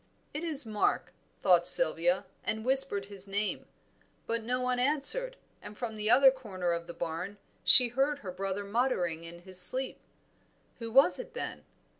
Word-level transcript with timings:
"It 0.33 0.43
is 0.43 0.65
Mark," 0.65 1.13
thought 1.41 1.67
Sylvia, 1.67 2.25
and 2.43 2.65
whispered 2.65 3.05
his 3.05 3.27
name, 3.27 3.67
but 4.25 4.41
no 4.41 4.59
one 4.59 4.79
answered, 4.79 5.37
and 5.61 5.77
from 5.77 5.95
the 5.95 6.09
other 6.09 6.31
corner 6.31 6.71
of 6.71 6.87
the 6.87 6.93
barn 6.95 7.37
she 7.63 7.89
heard 7.89 8.17
her 8.25 8.31
brother 8.31 8.63
muttering 8.63 9.23
in 9.25 9.41
his 9.41 9.61
sleep. 9.61 9.99
Who 10.79 10.91
was 10.91 11.19
it, 11.19 11.35
then? 11.35 11.65